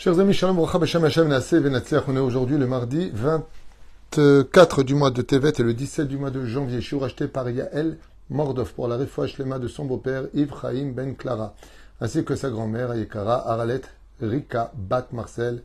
[0.00, 0.60] Chers amis, Shalom.
[0.60, 6.30] On est aujourd'hui le mardi 24 du mois de Tevet et le 17 du mois
[6.30, 6.80] de janvier.
[6.80, 7.98] Suis racheté par Yael
[8.30, 11.56] Mordov pour la refouach lema de son beau-père Chaim Ben Clara,
[12.00, 13.80] ainsi que sa grand-mère Ayekara Aralet
[14.22, 15.64] Rika Bat Marcel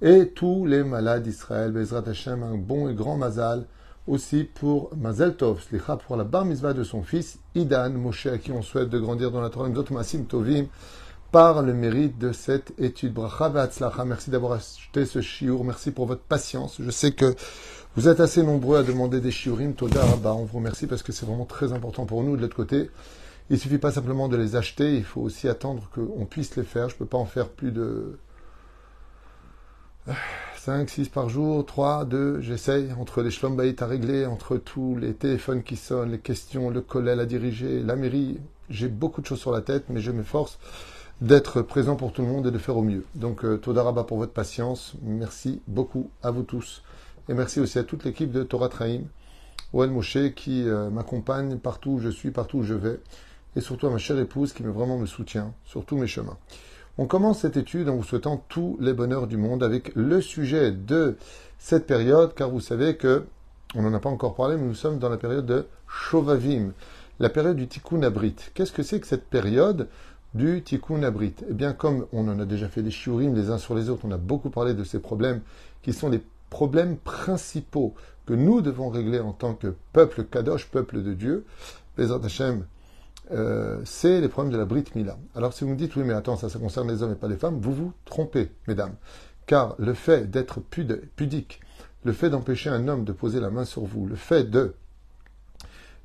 [0.00, 1.70] et tous les malades d'Israël.
[1.70, 3.66] Bezrat Hashem, un bon et grand mazal.
[4.06, 5.60] Aussi pour Mazel Tov,
[6.06, 9.32] pour la bar mitzvah de son fils Idan Moshe, à qui on souhaite de grandir
[9.32, 10.66] dans la Torah, d'autres Masim Tovim
[11.32, 13.12] par le mérite de cette étude.
[13.12, 13.52] Bracha.
[14.04, 15.64] Merci d'avoir acheté ce shiur.
[15.64, 16.76] Merci pour votre patience.
[16.80, 17.34] Je sais que
[17.96, 19.74] vous êtes assez nombreux à demander des shiurim.
[19.74, 20.32] Toda Rabba.
[20.34, 22.36] On vous remercie parce que c'est vraiment très important pour nous.
[22.36, 22.90] De l'autre côté,
[23.50, 24.96] il suffit pas simplement de les acheter.
[24.96, 26.88] Il faut aussi attendre qu'on puisse les faire.
[26.88, 28.18] Je peux pas en faire plus de
[30.66, 35.14] 5, 6 par jour, 3, 2, j'essaye, entre les shlombaït à régler, entre tous les
[35.14, 38.38] téléphones qui sonnent, les questions, le collège à diriger, la mairie,
[38.68, 40.58] j'ai beaucoup de choses sur la tête, mais je m'efforce
[41.20, 43.04] d'être présent pour tout le monde et de faire au mieux.
[43.14, 44.94] Donc, euh, Todaraba pour votre patience.
[45.02, 46.82] Merci beaucoup à vous tous.
[47.28, 49.00] Et merci aussi à toute l'équipe de Torah Traim,
[49.72, 53.00] Oel Moshe, qui euh, m'accompagne partout où je suis, partout où je vais.
[53.56, 56.36] Et surtout à ma chère épouse qui me, vraiment me soutient sur tous mes chemins.
[56.98, 60.70] On commence cette étude en vous souhaitant tous les bonheurs du monde avec le sujet
[60.70, 61.16] de
[61.58, 63.24] cette période, car vous savez que,
[63.74, 66.72] on n'en a pas encore parlé, mais nous sommes dans la période de Shovavim,
[67.18, 68.36] la période du Tikkun Abrit.
[68.54, 69.88] Qu'est-ce que c'est que cette période?
[70.36, 71.34] Du Tikkun Abrit.
[71.48, 74.04] Eh bien, comme on en a déjà fait des shiurim les uns sur les autres,
[74.04, 75.40] on a beaucoup parlé de ces problèmes
[75.82, 77.94] qui sont les problèmes principaux
[78.26, 81.44] que nous devons régler en tant que peuple Kadosh, peuple de Dieu.
[81.96, 82.64] Les Hashem,
[83.32, 85.16] euh, c'est les problèmes de la Brit Mila.
[85.34, 87.28] Alors, si vous me dites, oui, mais attends, ça, ça concerne les hommes et pas
[87.28, 88.94] les femmes, vous vous trompez, mesdames.
[89.46, 91.60] Car le fait d'être pudique,
[92.04, 94.48] le fait d'empêcher un homme de poser la main sur vous, le fait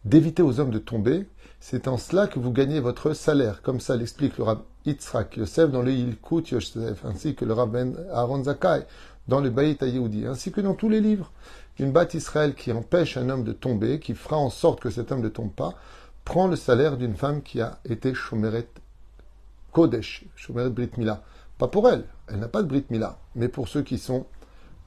[0.05, 1.25] d'éviter aux hommes de tomber,
[1.63, 5.69] c'est en cela que vous gagnez votre salaire, comme ça l'explique le Rab Yitzhak Yosef
[5.69, 8.87] dans le Yilkut Yosef, ainsi que le ben Aaron Zakai
[9.27, 11.31] dans le Bayit Yehoudi, ainsi que dans tous les livres.
[11.77, 15.11] Une batte Israël qui empêche un homme de tomber, qui fera en sorte que cet
[15.11, 15.75] homme ne tombe pas,
[16.25, 18.67] prend le salaire d'une femme qui a été Shomeret
[19.71, 21.23] Kodesh, Shomeret Brit Mila.
[21.59, 24.25] Pas pour elle, elle n'a pas de Brit Mila, mais pour ceux qui sont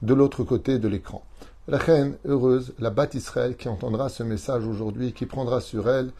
[0.01, 1.23] de l'autre côté de l'écran.
[1.69, 6.11] La reine heureuse, la batte Israël qui entendra ce message aujourd'hui, qui prendra sur elle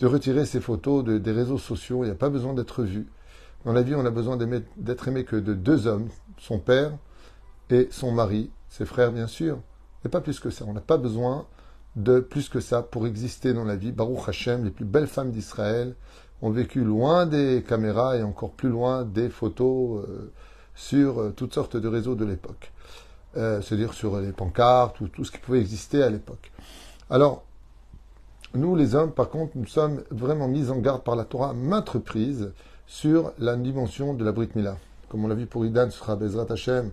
[0.00, 2.04] de retirer ses photos de, des réseaux sociaux.
[2.04, 3.06] Il n'y a pas besoin d'être vu.
[3.64, 4.36] Dans la vie, on a besoin
[4.76, 6.92] d'être aimé que de deux hommes, son père
[7.70, 9.58] et son mari, ses frères bien sûr,
[10.02, 10.64] mais pas plus que ça.
[10.68, 11.46] On n'a pas besoin
[11.96, 13.92] de plus que ça pour exister dans la vie.
[13.92, 15.94] Baruch Hashem, les plus belles femmes d'Israël
[16.42, 20.32] ont vécu loin des caméras et encore plus loin des photos euh,
[20.74, 22.72] sur euh, toutes sortes de réseaux de l'époque.
[23.36, 26.52] Euh, c'est-à-dire sur les pancartes ou tout ce qui pouvait exister à l'époque.
[27.10, 27.44] Alors,
[28.54, 31.88] nous, les hommes, par contre, nous sommes vraiment mis en garde par la Torah maintes
[31.88, 32.52] reprises
[32.86, 34.76] sur la dimension de la Brit Mila.
[35.08, 36.92] Comme on l'a vu pour Idan, ce sera Bezrat Hashem,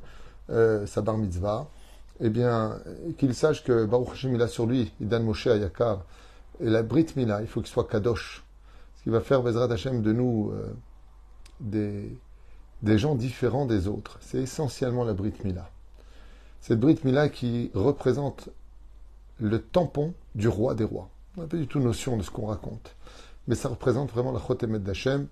[0.49, 1.67] euh, sa bar mitzvah.
[2.19, 2.77] Eh bien,
[3.17, 6.03] qu'il sache que Baruch Hashem, il a sur lui, Idan Moshe Ayakar,
[6.59, 8.43] et la Brit Mila, il faut qu'il soit Kadosh.
[8.97, 10.73] Ce qui va faire Bezrat Hashem de nous euh,
[11.59, 12.17] des,
[12.81, 14.17] des gens différents des autres.
[14.21, 15.69] C'est essentiellement la Brit Mila.
[16.59, 18.49] Cette Brit Mila qui représente
[19.39, 21.09] le tampon du roi des rois.
[21.37, 22.95] On n'a pas du tout notion de ce qu'on raconte.
[23.47, 25.27] Mais ça représente vraiment la Chotemet d'Hachem.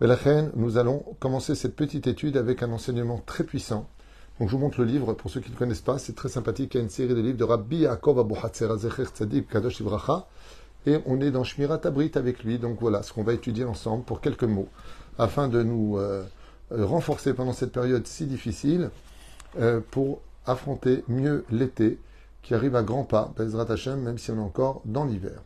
[0.00, 3.88] Mais la reine, nous allons commencer cette petite étude avec un enseignement très puissant.
[4.38, 5.98] Donc je vous montre le livre pour ceux qui ne connaissent pas.
[5.98, 6.74] C'est très sympathique.
[6.74, 8.34] Il y a une série de livres de Rabbi Yaakov Abu
[8.78, 10.28] Zecher Kadosh Ibracha.
[10.86, 12.60] Et on est dans Shmirat Abrit avec lui.
[12.60, 14.68] Donc voilà ce qu'on va étudier ensemble pour quelques mots
[15.18, 16.24] afin de nous euh,
[16.70, 18.90] renforcer pendant cette période si difficile
[19.58, 21.98] euh, pour affronter mieux l'été
[22.44, 25.42] qui arrive à grands pas, Bezrat Hashem, même si on est encore dans l'hiver.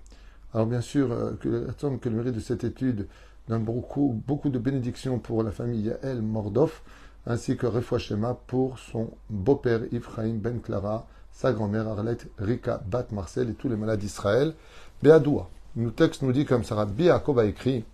[0.53, 3.07] Alors bien sûr, euh, que, que le mérite de cette étude
[3.49, 6.81] donne beaucoup, beaucoup de bénédictions pour la famille Yael Mordov,
[7.27, 13.49] ainsi que Refouachema pour son beau-père Ephraim Ben Clara, sa grand-mère Arlette Rika Bat Marcel
[13.49, 14.55] et tous les malades d'Israël.
[15.03, 15.49] Béadoua.
[15.77, 17.85] Le texte nous dit comme ça, Rabbi a écrit,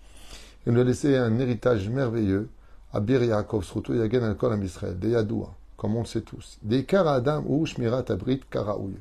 [0.66, 2.48] il nous a laissé un héritage merveilleux
[2.94, 5.54] à Bir Yaakov, surtout Yagen al Israël, des Yadoua
[5.84, 6.56] comme on le sait tous.
[6.62, 8.94] Des Adam ou Shmirat Abrit Karaouy.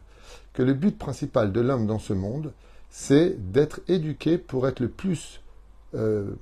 [0.51, 2.51] Que le but principal de l'homme dans ce monde,
[2.89, 5.39] c'est d'être éduqué pour être le plus
[5.95, 6.33] euh,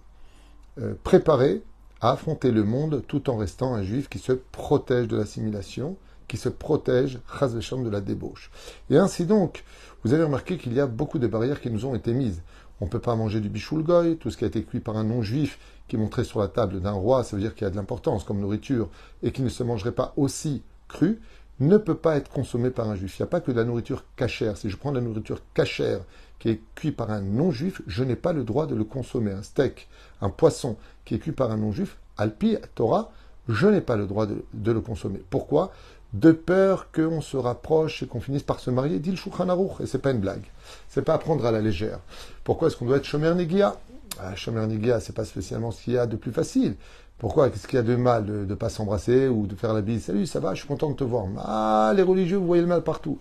[0.79, 1.61] euh, préparé
[2.01, 5.95] à affronter le monde tout en restant un juif qui se protège de l'assimilation,
[6.27, 8.49] qui se protège, de la débauche.
[8.89, 9.63] Et ainsi donc,
[10.03, 12.41] vous avez remarqué qu'il y a beaucoup de barrières qui nous ont été mises.
[12.79, 14.97] On ne peut pas manger du bichoul goy, tout ce qui a été cuit par
[14.97, 15.59] un non-juif
[15.91, 17.75] qui est montré sur la table d'un roi, ça veut dire qu'il y a de
[17.75, 18.87] l'importance comme nourriture,
[19.23, 21.19] et qui ne se mangerait pas aussi cru,
[21.59, 23.19] ne peut pas être consommé par un juif.
[23.19, 24.55] Il n'y a pas que de la nourriture cachère.
[24.55, 25.99] Si je prends de la nourriture cachère
[26.39, 29.33] qui est cuite par un non-juif, je n'ai pas le droit de le consommer.
[29.33, 29.89] Un steak,
[30.21, 33.11] un poisson qui est cuit par un non-juif, Alpi, Torah,
[33.49, 35.21] je n'ai pas le droit de, le consommer.
[35.29, 35.73] Pourquoi?
[36.13, 39.45] De peur qu'on se rapproche et qu'on finisse par se marier, dit le Shulchan
[39.81, 40.45] et c'est pas une blague.
[40.87, 41.99] C'est pas à prendre à la légère.
[42.45, 43.75] Pourquoi est-ce qu'on doit être Shomer Negia
[44.21, 44.67] ah, Shomer
[44.99, 46.75] c'est pas spécialement ce qu'il y a de plus facile.
[47.17, 47.49] Pourquoi?
[47.49, 50.05] Qu'est-ce qu'il y a de mal de ne pas s'embrasser ou de faire la bise?
[50.05, 51.25] Salut, ça va, je suis content de te voir.
[51.37, 53.19] Ah, les religieux, vous voyez le mal partout.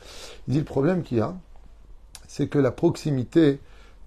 [0.48, 1.34] Il dit le problème qu'il y a,
[2.26, 3.60] c'est que la proximité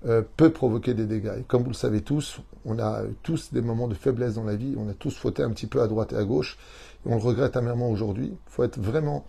[0.06, 1.34] euh, peut provoquer des dégâts.
[1.40, 4.56] Et comme vous le savez tous, on a tous des moments de faiblesse dans la
[4.56, 6.58] vie, on a tous fauté un petit peu à droite et à gauche,
[7.06, 8.28] on le regrette amèrement aujourd'hui.
[8.28, 9.26] Il faut être vraiment,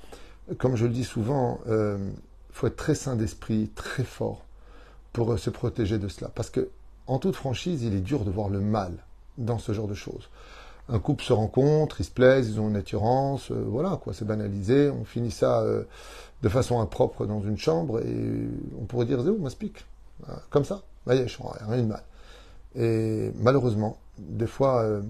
[0.58, 2.10] comme je le dis souvent, il euh,
[2.50, 4.44] faut être très sain d'esprit, très fort
[5.12, 6.30] pour euh, se protéger de cela.
[6.34, 6.68] Parce que,
[7.06, 8.92] en toute franchise, il est dur de voir le mal
[9.38, 10.28] dans ce genre de choses.
[10.88, 14.90] Un couple se rencontre, ils se plaisent, ils ont une attirance, voilà quoi, c'est banalisé,
[14.90, 15.64] on finit ça
[16.44, 18.48] de façon impropre dans une chambre et
[18.78, 19.86] on pourrait dire zéro, m'explique.
[20.28, 22.02] Euh, comme ça, voyez, je rien de mal.
[22.74, 25.00] Et malheureusement, des fois, euh,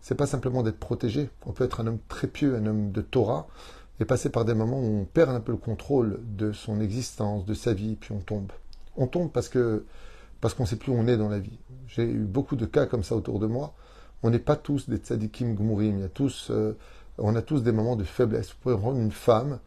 [0.00, 1.28] c'est pas simplement d'être protégé.
[1.44, 3.48] On peut être un homme très pieux, un homme de Torah,
[3.98, 7.44] et passer par des moments où on perd un peu le contrôle de son existence,
[7.44, 8.52] de sa vie, puis on tombe.
[8.96, 9.84] On tombe parce que
[10.46, 11.58] parce qu'on sait plus où on est dans la vie.
[11.88, 13.74] J'ai eu beaucoup de cas comme ça autour de moi.
[14.22, 15.56] On n'est pas tous des tzadikim
[16.14, 16.76] tous, euh,
[17.18, 18.50] on a tous des moments de faiblesse.
[18.50, 19.58] Vous pouvez rendre une femme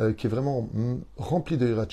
[0.00, 0.68] euh, qui est vraiment
[1.16, 1.86] rempli de Hirat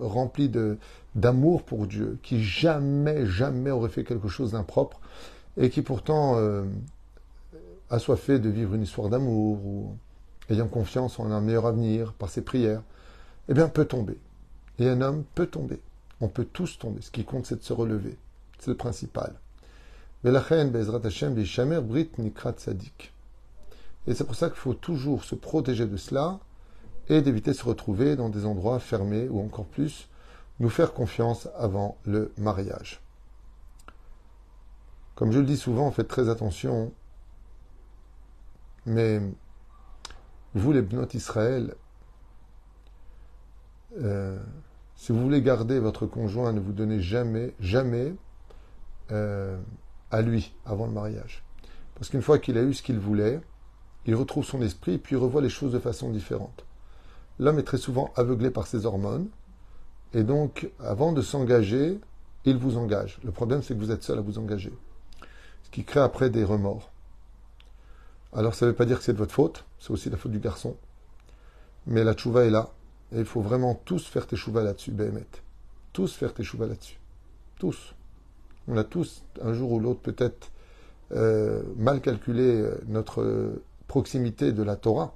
[0.00, 0.78] rempli de,
[1.14, 4.98] d'amour pour Dieu, qui jamais, jamais aurait fait quelque chose d'impropre,
[5.56, 6.64] et qui pourtant euh,
[7.88, 9.96] a soifé de vivre une histoire d'amour, ou
[10.50, 12.82] ayant confiance en un meilleur avenir par ses prières,
[13.48, 14.18] eh bien, peut tomber.
[14.80, 15.78] Et un homme peut tomber.
[16.20, 17.02] On peut tous tomber.
[17.02, 18.16] Ce qui compte, c'est de se relever.
[18.58, 19.34] C'est le principal.
[20.24, 20.32] Et
[24.14, 26.40] c'est pour ça qu'il faut toujours se protéger de cela
[27.08, 30.08] et d'éviter de se retrouver dans des endroits fermés ou encore plus
[30.58, 33.00] nous faire confiance avant le mariage.
[35.14, 36.92] Comme je le dis souvent, faites très attention,
[38.84, 39.20] mais
[40.54, 41.74] vous les bnotes Israël,
[43.98, 44.38] euh,
[44.96, 48.14] si vous voulez garder votre conjoint, ne vous donnez jamais, jamais
[49.12, 49.58] euh,
[50.10, 51.44] à lui avant le mariage.
[51.94, 53.40] Parce qu'une fois qu'il a eu ce qu'il voulait,
[54.06, 56.66] il retrouve son esprit et puis il revoit les choses de façon différente
[57.38, 59.28] l'homme est très souvent aveuglé par ses hormones.
[60.14, 62.00] Et donc, avant de s'engager,
[62.44, 63.18] il vous engage.
[63.24, 64.72] Le problème, c'est que vous êtes seul à vous engager.
[65.64, 66.90] Ce qui crée après des remords.
[68.32, 70.32] Alors, ça ne veut pas dire que c'est de votre faute, c'est aussi la faute
[70.32, 70.76] du garçon.
[71.86, 72.70] Mais la tchouva est là.
[73.12, 75.26] Et il faut vraiment tous faire tes chouvas là-dessus, Béhémet.
[75.92, 76.98] Tous faire tes chouvas là-dessus.
[77.58, 77.94] Tous.
[78.68, 80.50] On a tous, un jour ou l'autre, peut-être
[81.12, 85.14] euh, mal calculé euh, notre proximité de la Torah.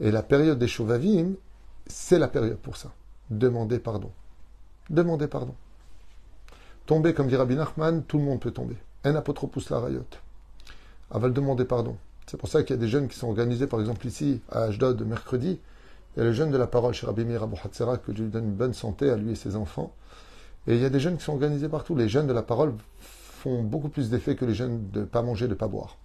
[0.00, 1.34] Et la période des Shovavim,
[1.86, 2.92] c'est la période pour ça.
[3.30, 4.10] Demandez pardon.
[4.90, 5.54] Demandez pardon.
[6.86, 8.76] Tomber, comme dit Rabbi Nachman, tout le monde peut tomber.
[9.04, 10.04] Un apotropous la rayot.
[11.10, 11.96] Aval demander pardon.
[12.26, 14.64] C'est pour ça qu'il y a des jeunes qui sont organisés, par exemple ici, à
[14.64, 15.60] Ashdod, mercredi.
[16.16, 18.30] Il y a le jeune de la parole chez Rabbi Meir Abu que Dieu lui
[18.30, 19.92] donne une bonne santé à lui et ses enfants.
[20.66, 21.96] Et il y a des jeunes qui sont organisés partout.
[21.96, 25.48] Les jeunes de la parole font beaucoup plus d'effet que les jeunes de pas manger,
[25.48, 25.96] de pas boire.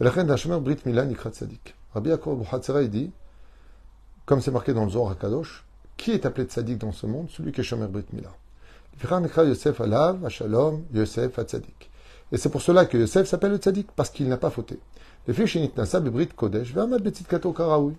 [0.00, 1.74] La reine d'Hashemer Brit Milan Ikrat Sadik.
[1.92, 2.46] Rabbi Yaakov
[2.82, 3.10] il dit,
[4.24, 5.64] comme c'est marqué dans le Zohar Kadosh,
[5.96, 7.28] qui est appelé tzaddik dans ce monde?
[7.28, 8.30] Celui qui est Shomer Brit Mila.
[9.44, 11.90] Yosef Alav, Shalom, Yosef Tzadik.
[12.32, 14.78] Et c'est pour cela que Yosef s'appelle le tzaddik, parce qu'il n'a pas fauté.
[15.28, 16.74] Les Nasab Brit Kodesh,
[17.28, 17.94] Kato Karaoui.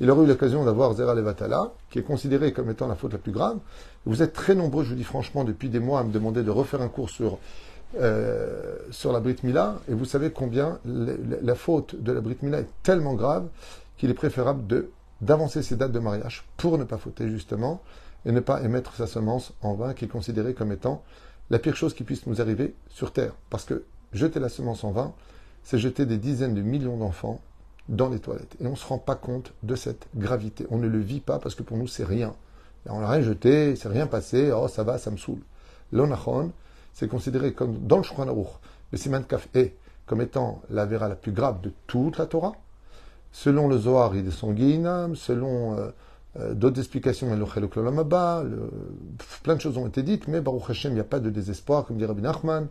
[0.00, 3.18] Il aurait eu l'occasion d'avoir Zera Levatala, qui est considéré comme étant la faute la
[3.18, 3.58] plus grave.
[4.04, 6.50] Vous êtes très nombreux, je vous dis franchement, depuis des mois à me demander de
[6.50, 7.38] refaire un cours sur
[7.98, 12.68] euh, la Brit Mila, et vous savez combien la, faute de la Brit Mila est
[12.82, 13.46] tellement grave
[13.96, 14.62] qu'il est préférable
[15.22, 17.80] d'avancer ses dates de mariage pour ne pas fauter justement
[18.26, 21.02] et ne pas émettre sa semence en vain qui est considérée comme étant
[21.48, 23.32] la pire chose qui puisse nous arriver sur Terre.
[23.48, 25.14] Parce que jeter la semence en vain,
[25.62, 27.40] c'est jeter des dizaines de millions d'enfants
[27.88, 28.56] dans les toilettes.
[28.60, 30.66] Et on ne se rend pas compte de cette gravité.
[30.70, 32.34] On ne le vit pas parce que pour nous, c'est rien.
[32.88, 35.40] on n'a rien jeté, c'est rien passé, oh ça va, ça me saoule.
[35.92, 36.52] L'onachon,
[36.92, 38.26] c'est considéré comme, dans le Shulchan
[38.92, 39.74] le Siman Kaf est
[40.06, 42.52] comme étant la vera la plus grave de toute la Torah.
[43.32, 45.90] Selon le Zohar, il est sanguin, selon euh,
[46.38, 47.44] euh, d'autres explications, le
[49.42, 51.84] plein de choses ont été dites, mais Baruch Hashem, il n'y a pas de désespoir,
[51.84, 52.68] comme dit Rabbi Nachman.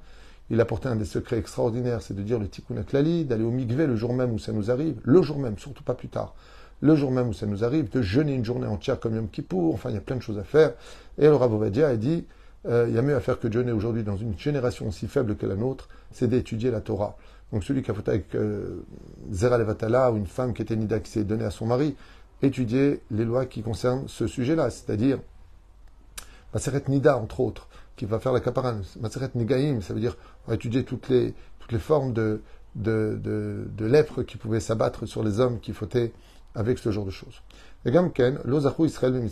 [0.50, 3.52] Il a apporté un des secrets extraordinaires, c'est de dire le tikkun klali, d'aller au
[3.52, 6.36] mikveh le jour même où ça nous arrive, le jour même, surtout pas plus tard,
[6.82, 9.74] le jour même où ça nous arrive, de jeûner une journée entière comme Yom Kippour,
[9.74, 10.74] enfin il y a plein de choses à faire.
[11.18, 12.26] Et le Rav Ovadia a dit,
[12.68, 15.36] euh, il y a mieux à faire que John aujourd'hui dans une génération aussi faible
[15.36, 17.18] que la nôtre, c'est d'étudier la Torah.
[17.52, 18.84] Donc celui qui a fait avec euh,
[19.30, 21.96] Levatala ou une femme qui était nida qui s'est donnée à son mari,
[22.42, 25.20] étudier les lois qui concernent ce sujet-là, c'est-à-dire
[26.54, 28.76] Maseret Nida entre autres, qui va faire la kapara.
[29.00, 31.34] Matseret Negaim, ça veut dire on va étudier toutes les,
[31.80, 32.42] formes de,
[32.76, 36.12] de, lèpre qui pouvaient s'abattre sur les hommes qui fautaient
[36.54, 37.42] avec ce genre de choses.
[37.86, 39.32] Et Israël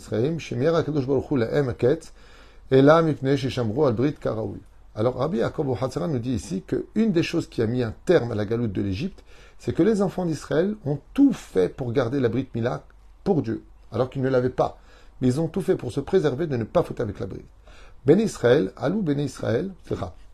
[2.70, 4.60] la Karaoui.
[4.96, 8.30] Alors Rabbi Yaakov Hatzaran nous dit ici qu'une des choses qui a mis un terme
[8.30, 9.24] à la galoute de l'Égypte,
[9.58, 12.84] c'est que les enfants d'Israël ont tout fait pour garder la Brit Mila
[13.24, 14.78] pour Dieu, alors qu'ils ne l'avaient pas.
[15.20, 17.44] Mais ils ont tout fait pour se préserver de ne pas fauter avec la Brit.
[18.06, 19.70] Ben Israël, Alou Ben Israël,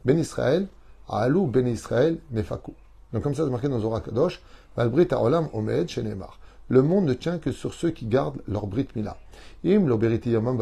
[0.05, 0.67] Ben Israël,
[1.09, 2.73] Alou Ben Israël, Nefaku.
[3.13, 4.41] Donc comme ça, c'est marqué dans Zohar Kadosh,
[4.77, 6.41] Valbrit Olam Omed Shenemar.
[6.69, 9.17] Le monde ne tient que sur ceux qui gardent leur Brit Mila.
[9.65, 10.59] Im lo beriti yamam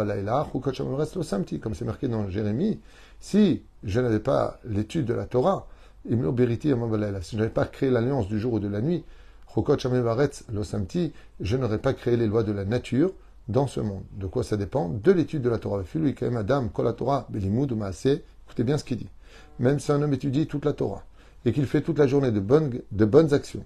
[1.22, 2.80] samti, comme c'est marqué dans Jérémie.
[3.20, 5.66] Si je n'avais pas l'étude de la Torah,
[6.10, 8.80] im lo beriti yamam si je n'avais pas créé l'alliance du jour ou de la
[8.80, 9.04] nuit,
[9.56, 13.12] lo samti, je n'aurais pas créé les lois de la nature
[13.48, 14.02] dans ce monde.
[14.12, 15.82] De quoi ça dépend De l'étude de la Torah.
[16.36, 19.08] Adam, Torah, écoutez bien ce qu'il dit.
[19.58, 21.02] Même si un homme étudie toute la Torah,
[21.44, 23.64] et qu'il fait toute la journée de bonnes, actions,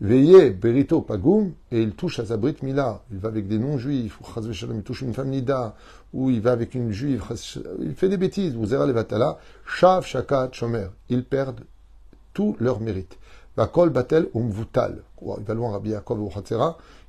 [0.00, 3.02] Veillez, Berito Pagoum, et il touche à sa Brit Mila.
[3.12, 4.24] Il va avec des non-juifs, ou
[4.74, 5.76] il touche une femme Nida,
[6.12, 7.22] ou il va avec une juive,
[7.80, 10.88] il fait des bêtises, vous verrez les Vatala, Shav, Shakat, Shomer.
[11.08, 11.60] Ils perdent
[12.32, 13.16] tout leur mérite.
[13.72, 15.02] Kol Batel Umvutal.
[15.38, 16.30] Il va loin, Rabbi Yaakov ou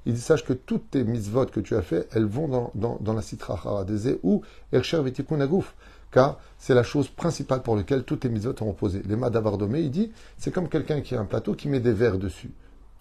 [0.05, 2.97] Il dit sache que toutes tes mitzvot que tu as fait, elles vont dans, dans,
[2.99, 4.41] dans la Sitra Haradeze ou
[4.71, 5.75] Ercher Vetikun Agouf
[6.11, 9.01] car c'est la chose principale pour laquelle toutes tes mitzvot sont reposées.
[9.07, 12.19] Les Madavardomé, il dit, c'est comme quelqu'un qui a un plateau qui met des verres
[12.19, 12.51] dessus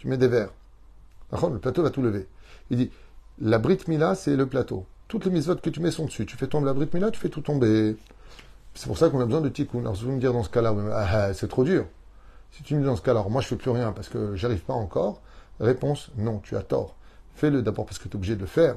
[0.02, 0.50] tu mets des verres.
[1.30, 2.26] Le plateau va tout lever.
[2.70, 2.90] Il dit,
[3.40, 4.84] la Brit Mila, c'est le plateau.
[5.06, 6.26] Toutes les mitzvot que tu mets sont dessus.
[6.26, 7.96] Tu fais tomber la Brit Mila, tu fais tout tomber.
[8.74, 9.78] C'est pour ça qu'on a besoin de tikkun.
[9.78, 11.86] Alors, si vous me dire dans ce cas-là, ah, c'est trop dur.
[12.50, 14.34] Si tu me dis dans ce cas-là, alors moi je fais plus rien parce que
[14.34, 15.22] j'arrive pas encore.
[15.60, 16.96] Réponse, non, tu as tort.
[17.34, 18.76] Fais-le d'abord parce que tu es obligé de le faire.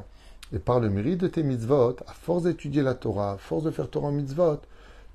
[0.54, 3.72] Et par le mérite de tes mitzvot, à force d'étudier la Torah, à force de
[3.72, 4.60] faire Torah mitzvot,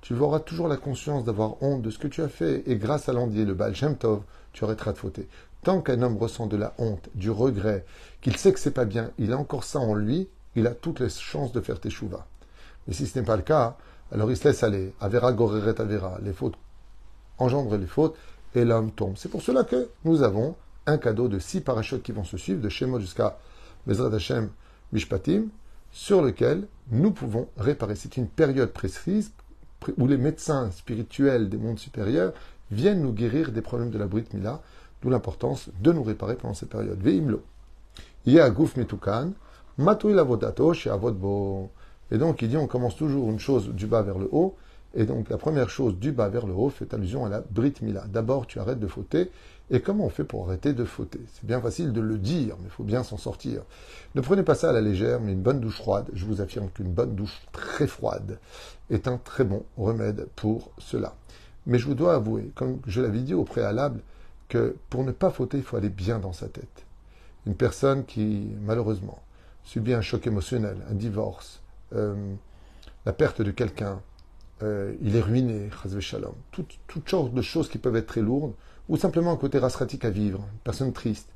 [0.01, 2.63] tu auras toujours la conscience d'avoir honte de ce que tu as fait.
[2.67, 5.29] Et grâce à l'andier, le Baal Tov, tu arrêteras de fauter.
[5.63, 7.85] Tant qu'un homme ressent de la honte, du regret,
[8.23, 11.01] qu'il sait que c'est pas bien, il a encore ça en lui, il a toutes
[11.01, 12.27] les chances de faire teshuva.
[12.87, 13.77] Mais si ce n'est pas le cas,
[14.11, 14.93] alors il se laisse aller.
[15.01, 16.19] Avera goreret avera.
[16.23, 16.57] Les fautes
[17.39, 18.17] engendrent les fautes
[18.55, 19.15] et l'homme tombe.
[19.17, 20.57] C'est pour cela que nous avons
[20.91, 23.39] un cadeau de six parachutes qui vont se suivre, de Shemot jusqu'à
[23.87, 24.51] Bezrat Hashem
[24.93, 25.49] Mishpatim,
[25.93, 27.97] sur lequel nous pouvons réparer.
[27.97, 29.33] C'est une période précise
[29.97, 32.33] où les médecins spirituels des mondes supérieurs
[32.71, 34.61] viennent nous guérir des problèmes de la Brit Mila
[35.03, 37.01] D'où l'importance de nous réparer pendant cette période.
[37.01, 37.43] Veimlo.
[38.27, 39.33] Gouf mitukan,
[39.79, 40.75] lavodato
[41.13, 41.71] bo.
[42.11, 44.57] Et donc, il dit, on commence toujours une chose du bas vers le haut.
[44.95, 47.75] Et donc, la première chose du bas vers le haut fait allusion à la Brit
[47.81, 48.05] Mila.
[48.09, 49.31] D'abord, tu arrêtes de fauter.
[49.73, 51.21] Et comment on fait pour arrêter de fauter?
[51.33, 53.63] C'est bien facile de le dire, mais il faut bien s'en sortir.
[54.17, 56.69] Ne prenez pas ça à la légère, mais une bonne douche froide, je vous affirme
[56.71, 58.39] qu'une bonne douche très froide
[58.91, 61.15] est un très bon remède pour cela.
[61.67, 64.01] Mais je vous dois avouer, comme je l'avais dit au préalable,
[64.49, 66.85] que pour ne pas fauter, il faut aller bien dans sa tête.
[67.47, 69.23] Une personne qui, malheureusement,
[69.63, 71.63] subit un choc émotionnel, un divorce,
[71.95, 72.35] euh,
[73.07, 74.01] la perte de quelqu'un,
[74.63, 75.71] euh, il est ruiné,
[76.51, 78.53] toutes, toutes sortes de choses qui peuvent être très lourdes,
[78.91, 81.29] ou simplement un côté rasratique à vivre, personne triste,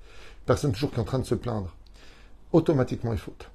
[0.44, 1.72] personne toujours qui est en train de se plaindre,
[2.52, 3.48] automatiquement il faute.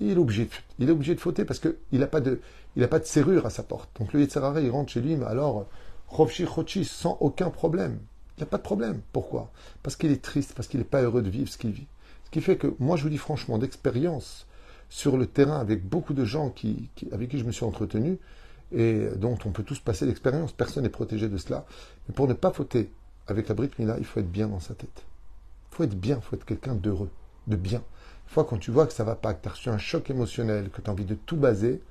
[0.00, 2.40] Il est obligé de, fauter parce qu'il n'a pas, de,
[2.88, 3.88] pas de serrure à sa porte.
[3.98, 5.66] Donc le Yitzhara, il rentre chez lui, mais alors,
[6.14, 7.98] Chochi, sans aucun problème.
[8.36, 9.00] Il n'y a pas de problème.
[9.12, 9.50] Pourquoi?
[9.82, 11.88] Parce qu'il est triste, parce qu'il n'est pas heureux de vivre ce qu'il vit.
[12.26, 14.46] Ce qui fait que, moi, je vous dis franchement, d'expérience
[14.90, 18.18] sur le terrain avec beaucoup de gens qui, avec qui je me suis entretenu
[18.72, 21.64] et dont on peut tous passer l'expérience, personne n'est protégé de cela.
[22.06, 22.92] Mais pour ne pas fauter
[23.28, 25.04] avec la Brit Mila, il faut être bien dans sa tête.
[25.70, 27.10] Il faut être bien, il faut être quelqu'un d'heureux,
[27.46, 27.78] de bien.
[27.78, 30.10] Une fois quand tu vois que ça va pas, que tu as reçu un choc
[30.10, 31.82] émotionnel, que tu as envie de tout baser,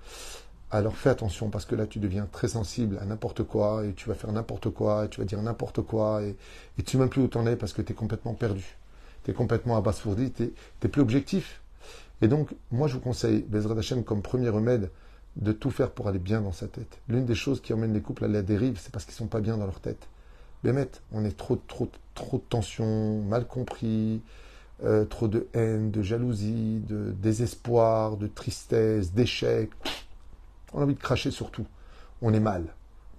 [0.70, 4.10] alors fais attention parce que là tu deviens très sensible à n'importe quoi et tu
[4.10, 6.36] vas faire n'importe quoi et tu vas dire n'importe quoi et,
[6.78, 8.34] et tu ne sais même plus où tu en es parce que tu es complètement
[8.34, 8.76] perdu.
[9.24, 10.44] Tu es complètement abasourdi, tu
[10.84, 11.62] n'es plus objectif.
[12.22, 14.90] Et donc, moi je vous conseille, Bezrat Hashem, comme premier remède,
[15.38, 17.00] de tout faire pour aller bien dans sa tête.
[17.08, 19.40] L'une des choses qui emmène les couples à la dérive, c'est parce qu'ils sont pas
[19.40, 20.08] bien dans leur tête.
[20.64, 24.22] Bémet, on est trop, trop, trop de tension, mal compris,
[24.84, 29.70] euh, trop de haine, de jalousie, de désespoir, de tristesse, d'échec.
[30.74, 31.66] On a envie de cracher sur tout.
[32.22, 32.66] On est mal.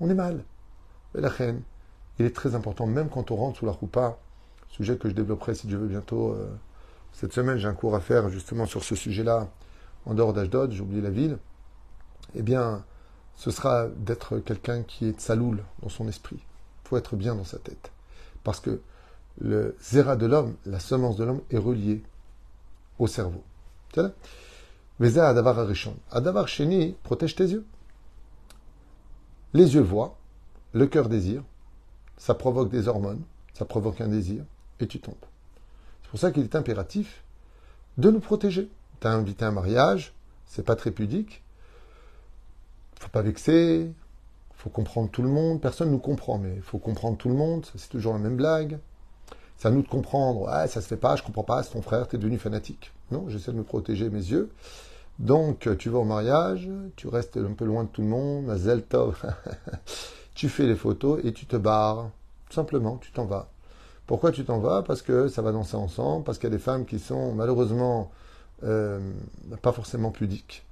[0.00, 0.44] On est mal.
[1.14, 1.62] Mais la reine,
[2.18, 4.18] il est très important, même quand on rentre sous la roupa,
[4.68, 6.32] sujet que je développerai si Dieu veux bientôt.
[6.32, 6.48] Euh,
[7.12, 9.48] cette semaine, j'ai un cours à faire justement sur ce sujet-là,
[10.06, 11.38] en dehors d'Ashdod, j'ai oublié la ville.
[12.34, 12.84] Eh bien,
[13.34, 16.38] ce sera d'être quelqu'un qui est saloul dans son esprit.
[16.88, 17.92] Faut être bien dans sa tête.
[18.44, 18.80] Parce que
[19.38, 22.02] le zéra de l'homme, la semence de l'homme, est reliée
[22.98, 23.44] au cerveau.
[24.98, 25.94] Veza Adavar Arishon.
[26.10, 27.66] Adavar Sheni protège tes yeux.
[29.52, 30.16] Les yeux voient,
[30.72, 31.42] le cœur désire,
[32.16, 34.42] ça provoque des hormones, ça provoque un désir,
[34.80, 35.14] et tu tombes.
[36.02, 37.22] C'est pour ça qu'il est impératif
[37.98, 38.70] de nous protéger.
[39.00, 40.14] Tu as invité un mariage,
[40.46, 41.42] c'est pas très pudique.
[42.98, 43.92] Faut pas vexer,
[44.58, 45.60] faut comprendre tout le monde.
[45.60, 47.64] Personne ne nous comprend, mais il faut comprendre tout le monde.
[47.76, 48.78] C'est toujours la même blague.
[49.56, 50.48] C'est à nous de comprendre.
[50.48, 52.92] Ah, ça se fait pas, je comprends pas, c'est ton frère, tu es devenu fanatique.
[53.10, 54.50] Non, j'essaie de me protéger mes yeux.
[55.18, 59.24] Donc, tu vas au mariage, tu restes un peu loin de tout le monde, Zeltov.
[60.34, 62.10] tu fais les photos et tu te barres.
[62.50, 63.48] Simplement, tu t'en vas.
[64.06, 64.82] Pourquoi tu t'en vas?
[64.82, 68.10] Parce que ça va danser ensemble, parce qu'il y a des femmes qui sont malheureusement
[68.64, 69.00] euh,
[69.60, 70.64] pas forcément pudiques.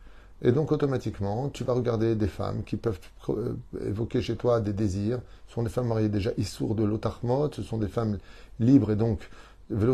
[0.42, 3.00] Et donc automatiquement, tu vas regarder des femmes qui peuvent
[3.30, 3.54] euh,
[3.86, 5.20] évoquer chez toi des désirs.
[5.48, 8.18] Ce sont des femmes mariées déjà issour de l'otarmot, ce sont des femmes
[8.60, 9.28] libres et donc
[9.70, 9.88] mieux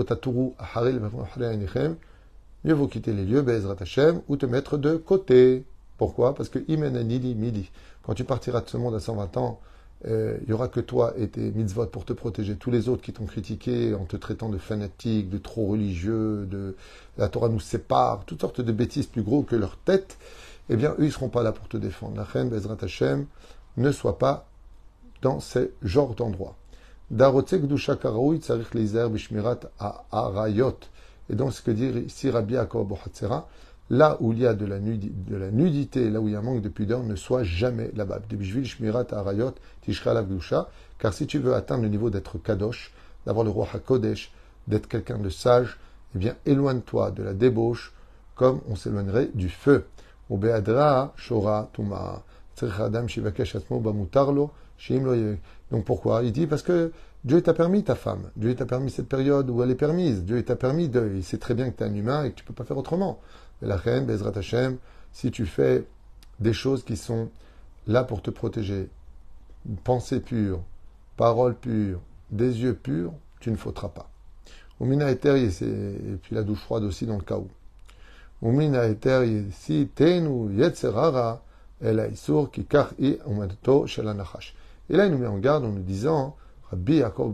[2.74, 5.64] vaut quitter les lieux, Bezrat Hashem, ou te mettre de côté.
[5.96, 6.34] Pourquoi?
[6.34, 7.70] Parce que Imenanili Midi,
[8.02, 9.60] quand tu partiras de ce monde à 120 ans,
[10.06, 12.56] euh, il n'y aura que toi et tes mitzvot pour te protéger.
[12.56, 16.76] Tous les autres qui t'ont critiqué en te traitant de fanatique, de trop religieux, de
[17.18, 20.18] la Torah nous sépare, toutes sortes de bêtises plus gros que leur tête,
[20.68, 22.16] eh bien, eux, ils ne seront pas là pour te défendre.
[22.16, 23.26] La reine Bezrat Hashem
[23.76, 24.48] ne soit pas
[25.20, 26.56] dans ces genres d'endroits.
[27.10, 27.16] Et
[31.34, 32.56] donc, ce que dit ici Rabbi
[33.90, 36.62] là où il y a de la, nudité, là où il y a un manque
[36.62, 38.20] de pudeur, ne sois jamais là-bas.
[40.98, 42.92] Car si tu veux atteindre le niveau d'être kadosh,
[43.26, 44.32] d'avoir le roi HaKodesh,
[44.68, 45.78] d'être quelqu'un de sage,
[46.14, 47.92] eh bien, éloigne-toi de la débauche
[48.34, 49.86] comme on s'éloignerait du feu.
[55.70, 56.22] Donc pourquoi?
[56.22, 56.92] Il dit parce que
[57.24, 60.42] Dieu t'a permis ta femme, Dieu t'a permis cette période où elle est permise, Dieu
[60.42, 61.12] t'a permis de.
[61.14, 62.64] Il sait très bien que tu es un humain et que tu ne peux pas
[62.64, 63.20] faire autrement.
[63.62, 64.76] Mais la reine, Bezrat Hashem,
[65.12, 65.84] si tu fais
[66.40, 67.30] des choses qui sont
[67.86, 68.90] là pour te protéger,
[69.84, 70.60] pensée pure,
[71.16, 72.00] parole pure,
[72.30, 74.10] des yeux purs, tu ne fauteras pas.
[74.80, 77.48] Umina Eter, et puis la douche froide aussi dans le cas où.
[78.42, 81.40] Umina Eter, si tenu yetzerara,
[81.80, 82.12] el
[82.52, 82.66] ki
[82.98, 83.18] i
[84.90, 86.36] Et là, il nous met en garde en nous disant
[86.70, 87.32] Rabbi Yaakov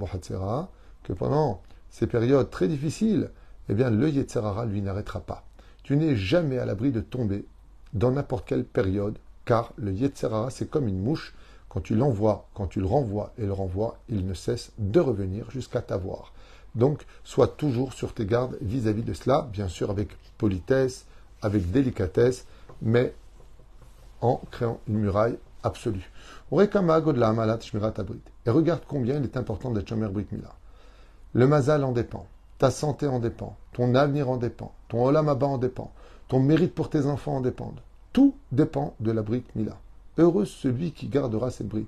[1.05, 3.31] que pendant ces périodes très difficiles,
[3.71, 5.48] eh bien, le Yetzerara, lui, n'arrêtera pas.
[5.89, 7.47] Tu n'es jamais à l'abri de tomber
[7.95, 11.35] dans n'importe quelle période, car le Yetzerara, c'est comme une mouche.
[11.71, 15.51] Quand tu l'envoies, quand tu le renvoies et le renvoies, il ne cesse de revenir
[15.51, 16.35] jusqu'à t'avoir.
[16.75, 21.07] Donc, sois toujours sur tes gardes vis-à-vis de cela, bien sûr avec politesse,
[21.41, 22.45] avec délicatesse,
[22.83, 23.15] mais
[24.21, 26.11] en créant une muraille absolue.
[26.53, 26.67] Et
[28.51, 30.55] regarde combien il est important d'être Shomer Brit Mila.
[31.33, 32.27] Le mazal en dépend,
[32.59, 35.93] ta santé en dépend, ton avenir en dépend, ton olam en dépend,
[36.29, 37.73] ton mérite pour tes enfants en dépend.
[38.13, 39.77] Tout dépend de la Brit Mila.
[40.19, 41.87] Heureux celui qui gardera cette Brit.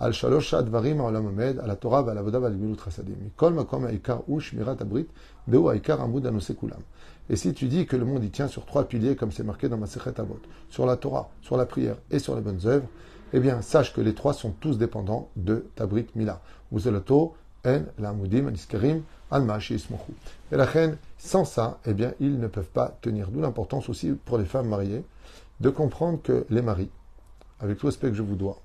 [0.00, 3.16] Al olam omed, al Torah milut chasadim.
[3.36, 5.06] Kol makom abrit,
[5.46, 6.32] amud.
[7.28, 9.68] Et si tu dis que le monde y tient sur trois piliers, comme c'est marqué
[9.68, 12.88] dans ma Avot, sur la Torah, sur la prière et sur les bonnes œuvres,
[13.32, 16.40] eh bien, sache que les trois sont tous dépendants de ta Brit Mila.
[16.72, 17.02] al
[17.64, 17.80] Et
[20.50, 23.28] la reine, sans ça, eh bien, ils ne peuvent pas tenir.
[23.30, 25.04] D'où l'importance aussi pour les femmes mariées
[25.60, 26.90] de comprendre que les maris,
[27.60, 28.60] avec tout respect que je vous dois,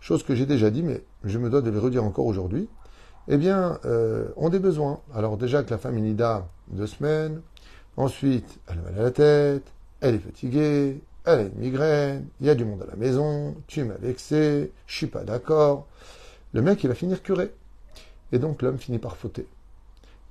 [0.00, 2.68] chose que j'ai déjà dit, mais je me dois de le redire encore aujourd'hui,
[3.28, 5.00] eh bien, euh, ont des besoins.
[5.14, 7.42] Alors déjà que la femme inida deux semaines,
[7.96, 12.46] ensuite elle a mal à la tête, elle est fatiguée, elle a une migraine, il
[12.46, 15.86] y a du monde à la maison, tu m'as vexé, je suis pas d'accord.
[16.52, 17.52] Le mec, il va finir curé.
[18.32, 19.46] Et donc l'homme finit par fauter.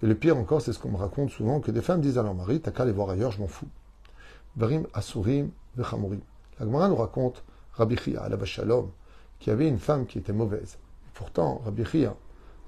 [0.02, 2.24] Et le pire encore, c'est ce qu'on me raconte souvent, que des femmes disent à
[2.24, 3.68] leur mari, t'as qu'à aller voir ailleurs, je m'en fous.
[4.56, 6.22] Barim Asurim Vechamourim.
[6.60, 8.90] La Gemara nous raconte Rabbi Chia, la Shalom,
[9.40, 10.78] qui avait une femme qui était mauvaise.
[11.14, 12.16] pourtant, Rabbi Chia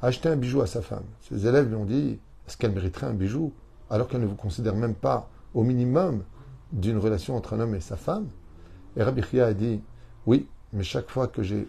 [0.01, 1.05] a acheté un bijou à sa femme.
[1.21, 3.53] Ses élèves lui ont dit, est-ce qu'elle mériterait un bijou
[3.89, 6.23] alors qu'elle ne vous considère même pas au minimum
[6.71, 8.27] d'une relation entre un homme et sa femme?
[8.95, 9.81] Et Rabbi Chia a dit
[10.25, 11.67] Oui, mais chaque fois que j'ai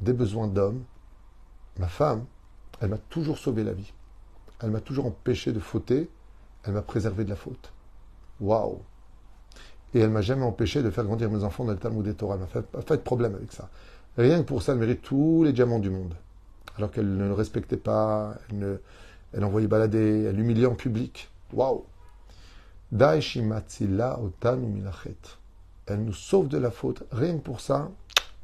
[0.00, 0.82] des besoins d'homme,
[1.78, 2.24] ma femme,
[2.80, 3.92] elle m'a toujours sauvé la vie.
[4.60, 6.08] Elle m'a toujours empêché de fauter.
[6.64, 7.72] Elle m'a préservé de la faute.
[8.40, 8.80] Waouh
[9.94, 12.34] Et elle m'a jamais empêché de faire grandir mes enfants dans le Talmud et Torah.
[12.34, 13.68] Elle m'a fait, pas de problème avec ça.
[14.18, 16.14] Rien que pour ça, elle mérite tous les diamants du monde.
[16.76, 21.30] Alors qu'elle ne le respectait pas, elle, ne, envoyait balader, elle humiliait en public.
[21.52, 21.84] Waouh
[25.86, 27.02] elle nous sauve de la faute.
[27.10, 27.90] Rien que pour ça,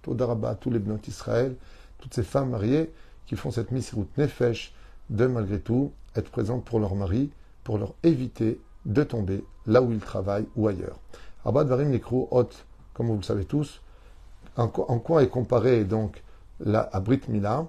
[0.03, 1.55] Todaraba, tous les bnot Israël,
[1.99, 2.93] toutes ces femmes mariées
[3.27, 4.75] qui font cette misirut nefesh
[5.11, 7.31] de malgré tout être présentes pour leur mari,
[7.65, 10.99] pour leur éviter de tomber là où ils travaillent ou ailleurs.
[11.45, 12.51] Abad Varim Nikru Hot,
[12.95, 13.81] comme vous le savez tous,
[14.57, 16.23] en quoi est comparé donc
[16.61, 17.67] la, à Mila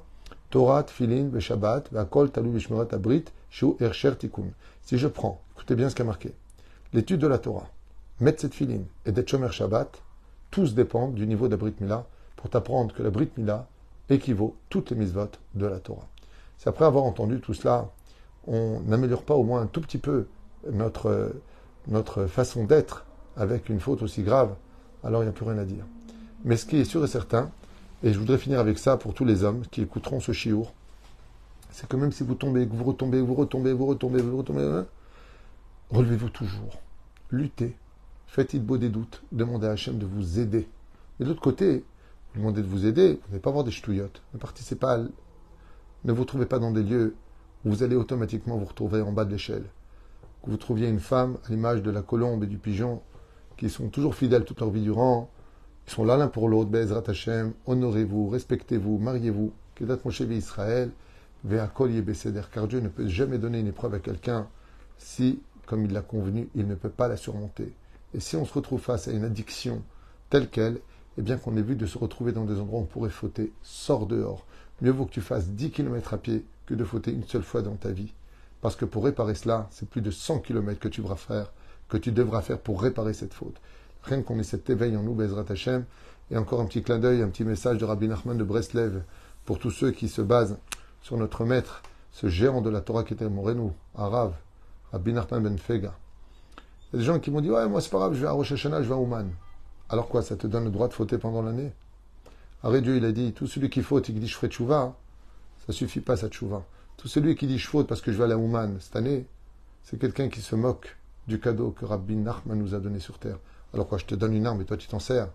[0.50, 4.52] Torah, Tfilin, Veshabbat, Vakol, Talu, Vishmerat, Abrit, Shu, Ersher, Tikkun.
[4.84, 6.34] Si je prends, écoutez bien ce qui a marqué,
[6.94, 7.68] l'étude de la Torah,
[8.20, 10.02] Metzet Filin et d'être Shomer Shabbat,
[10.52, 13.68] tous dépendent du niveau d'Abrit Mila pour t'apprendre que la Brit Mila
[14.14, 16.08] équivaut toutes les mitzvot de la Torah.
[16.58, 17.90] C'est après avoir entendu tout cela,
[18.48, 20.28] on n'améliore pas au moins un tout petit peu
[20.72, 21.34] notre,
[21.88, 24.56] notre façon d'être avec une faute aussi grave,
[25.04, 25.86] alors il n'y a plus rien à dire.
[26.46, 27.52] Mais ce qui est sûr et certain,
[28.04, 30.74] et je voudrais finir avec ça pour tous les hommes qui écouteront ce chiour,
[31.72, 34.64] c'est que même si vous tombez, que vous retombez, vous retombez, vous retombez, vous retombez,
[34.64, 34.86] hein,
[35.90, 36.80] relevez-vous toujours.
[37.32, 37.76] Luttez.
[38.28, 39.24] Faites-il beau des doutes.
[39.32, 40.68] Demandez à Hachem de vous aider.
[41.20, 41.84] Et de l'autre côté,
[42.36, 44.22] demandez de vous aider, vous n'allez pas avoir des ch'touillottes.
[44.34, 45.00] Ne participez pas,
[46.04, 47.16] ne vous trouvez pas dans des lieux
[47.66, 49.66] où vous allez automatiquement vous retrouver en bas de l'échelle.
[50.44, 53.02] Que vous trouviez une femme à l'image de la colombe et du pigeon,
[53.58, 55.30] qui sont toujours fidèles toute leur vie durant,
[55.88, 60.92] ils sont là l'un pour l'autre, Bezrat Hashem, honorez-vous, respectez-vous, mariez-vous, Kedat Moshe Israël,
[61.44, 64.48] Ve'akol Yebeseder, car Dieu ne peut jamais donner une épreuve à quelqu'un
[64.98, 67.74] si, comme il l'a convenu, il ne peut pas la surmonter.
[68.14, 69.82] Et si on se retrouve face à une addiction
[70.30, 70.80] telle qu'elle,
[71.18, 73.52] eh bien qu'on ait vu de se retrouver dans des endroits où on pourrait fauter,
[73.62, 74.46] sors dehors.
[74.82, 77.62] Mieux vaut que tu fasses 10 km à pied que de fauter une seule fois
[77.62, 78.14] dans ta vie.
[78.62, 81.52] Parce que pour réparer cela, c'est plus de 100 km que tu devras faire,
[81.90, 83.58] que tu devras faire pour réparer cette faute.
[84.04, 85.86] Rien qu'on ait cet éveil en nous, Bezrat Hashem.
[86.32, 89.04] Et encore un petit clin d'œil, un petit message de Rabbi Nachman de Breslev
[89.46, 90.58] pour tous ceux qui se basent
[91.02, 94.34] sur notre maître, ce géant de la Torah qui était Morenu, Arav,
[94.92, 95.94] Rabbi Nachman ben Fega.
[96.58, 98.28] Il y a des gens qui m'ont dit Ouais, moi c'est pas grave, je vais
[98.28, 99.30] à Rosh Hashanah, je vais à Ouman.
[99.94, 101.72] Alors quoi, ça te donne le droit de fauter pendant l'année?
[102.64, 104.98] Arrête Dieu, il a dit Tout celui qui faute et qui dit je ferai tchouva,
[105.68, 106.64] ça suffit pas, ça tchouva.
[106.98, 109.28] Tout celui qui dit je faute parce que je vais à Ouman cette année,
[109.84, 113.38] c'est quelqu'un qui se moque du cadeau que Rabbi Nachman nous a donné sur terre.
[113.72, 115.28] Alors quoi, je te donne une arme et toi tu t'en sers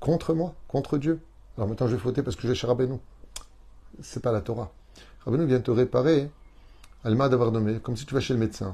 [0.00, 1.20] contre moi, contre Dieu?
[1.58, 2.98] Alors maintenant je vais fauter parce que je vais chez Rabbeinu.
[4.00, 4.72] C'est pas la Torah.
[5.26, 6.30] Rabbeinu vient te réparer,
[7.04, 8.72] Alma d'avoir nommé, comme si tu vas chez le médecin.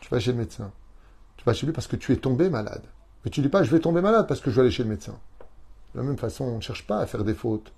[0.00, 0.72] Tu vas chez le médecin.
[1.36, 2.86] Tu vas chez lui parce que tu es tombé malade.
[3.26, 4.88] Mais tu dis pas je vais tomber malade parce que je vais aller chez le
[4.88, 5.18] médecin.
[5.92, 7.72] De la même façon, on ne cherche pas à faire des fautes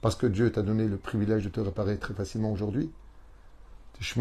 [0.00, 2.90] parce que Dieu t'a donné le privilège de te réparer très facilement aujourd'hui.
[4.00, 4.20] Et si tu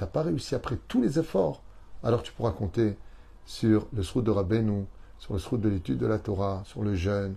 [0.00, 1.62] n'as pas réussi après tous les efforts,
[2.02, 2.96] alors tu pourras compter
[3.46, 4.84] sur le srout de Rabbeinu,
[5.20, 7.36] sur le srout de l'étude de la Torah, sur le jeûne,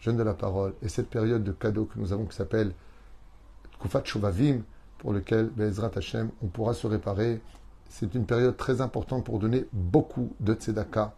[0.00, 2.72] jeûne de la parole, et cette période de cadeau que nous avons qui s'appelle
[3.82, 4.62] Kufat Shuvavim,
[4.96, 7.42] pour lequel, Bezrat Hashem, on pourra se réparer.
[7.90, 11.14] C'est une période très importante pour donner beaucoup de tzedaka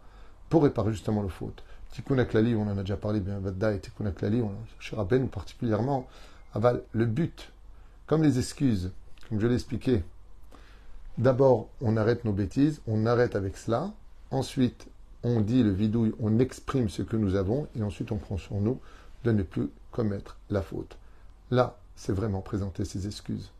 [0.49, 1.63] pour réparer justement le faute.
[1.91, 4.41] Tikkun Aklali, on en a déjà parlé, bien Vadda et Tikkun Aklali,
[4.79, 6.07] chez Rabbeinu particulièrement,
[6.53, 7.51] aval le but,
[8.07, 8.91] comme les excuses,
[9.29, 10.03] comme je l'ai expliqué,
[11.17, 13.91] d'abord on arrête nos bêtises, on arrête avec cela,
[14.31, 14.87] Ensuite,
[15.23, 18.55] on dit le vidouille, on exprime ce que nous avons, et ensuite on prend sur
[18.55, 18.79] nous
[19.23, 20.97] de ne plus commettre la faute.
[21.51, 23.51] Là, c'est vraiment présenter ses excuses.